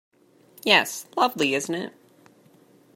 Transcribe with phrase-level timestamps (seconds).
[0.63, 1.93] Yes, lovely, isn't it?